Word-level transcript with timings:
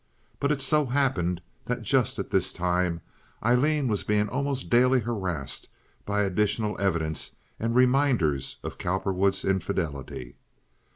But 0.39 0.51
it 0.51 0.61
so 0.61 0.87
happened 0.87 1.43
that 1.65 1.83
just 1.83 2.17
at 2.17 2.31
this 2.31 2.53
time 2.53 3.01
Aileen 3.45 3.87
was 3.87 4.03
being 4.03 4.29
almost 4.29 4.67
daily 4.67 5.01
harassed 5.01 5.69
by 6.07 6.23
additional 6.23 6.75
evidence 6.81 7.35
and 7.59 7.75
reminders 7.75 8.55
of 8.63 8.79
Cowperwood's 8.79 9.45
infidelity. 9.45 10.37